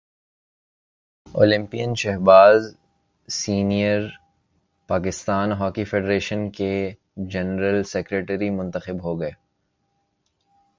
Olympian 1.35 1.93
Shahbaz 1.95 2.75
senior 3.29 4.07
Pakistan 4.89 5.51
hockey 5.51 5.83
federation 5.83 6.49
کے 6.51 6.73
general 7.29 7.83
secretary 7.83 8.49
منتخب 8.49 9.03
ہو 9.03 9.19
گئے 9.19 9.31